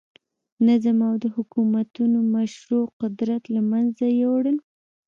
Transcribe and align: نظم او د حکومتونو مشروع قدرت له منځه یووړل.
نظم 0.67 0.97
او 1.07 1.13
د 1.23 1.25
حکومتونو 1.35 2.17
مشروع 2.35 2.85
قدرت 3.01 3.43
له 3.55 3.61
منځه 3.71 4.05
یووړل. 4.21 4.57